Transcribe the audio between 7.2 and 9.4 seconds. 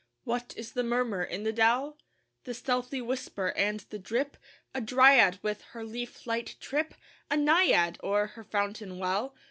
A Naiad o'er her fountain well?